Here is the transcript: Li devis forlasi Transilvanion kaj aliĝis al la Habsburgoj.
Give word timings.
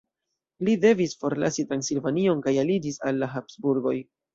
Li 0.69 0.73
devis 0.85 1.13
forlasi 1.25 1.67
Transilvanion 1.69 2.43
kaj 2.49 2.59
aliĝis 2.67 3.03
al 3.09 3.23
la 3.23 3.35
Habsburgoj. 3.39 3.99